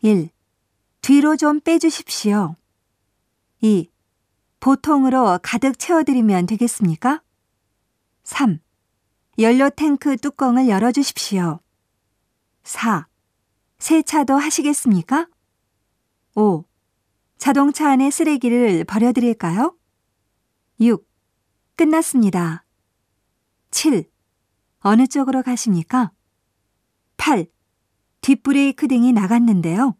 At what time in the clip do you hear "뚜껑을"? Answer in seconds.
10.16-10.68